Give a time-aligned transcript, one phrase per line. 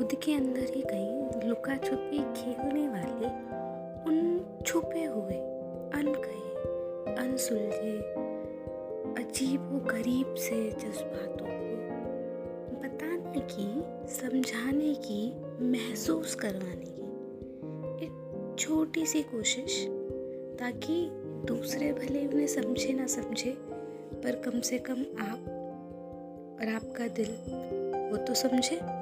[0.00, 3.26] खुद के अंदर ही कहीं लुका छुपी खेलने वाले
[4.10, 5.34] उन छुपे हुए,
[5.94, 6.54] अनकहे,
[7.14, 7.92] अनसुलझे
[9.24, 13.66] अजीब व गरीब से जज्बातों को बताने की,
[14.14, 15.32] समझाने की,
[15.64, 17.04] महसूस करवाने की
[18.04, 19.86] एक छोटी सी कोशिश
[20.60, 21.08] ताकि
[21.46, 23.52] दूसरे भले उन्हें समझे ना समझे,
[24.14, 25.44] पर कम से कम आप
[26.60, 27.30] और आपका दिल
[28.10, 28.99] वो तो समझे।